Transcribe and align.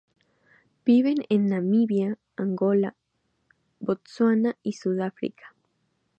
Viven 0.83 1.17
en 1.29 1.45
Namibia, 1.45 2.17
Angola, 2.35 2.95
Botsuana 3.79 4.57
y 4.63 4.73
Sudáfrica. 4.73 5.53